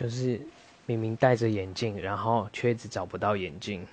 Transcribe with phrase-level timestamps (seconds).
[0.00, 0.40] 就是
[0.86, 3.86] 明明戴着眼镜然后却一直找不到眼镜。